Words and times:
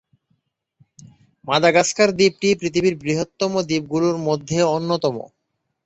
Madagascar 1.47 2.09
দ্বীপটি 2.17 2.49
পৃথিবীর 2.59 2.95
বৃহত্তম 3.01 3.51
দ্বীপগুলোর 3.61 4.15
মধ্যে 4.27 4.57
অন্যতম। 4.75 5.15